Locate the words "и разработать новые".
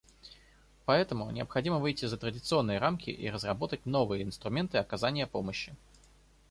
3.11-4.23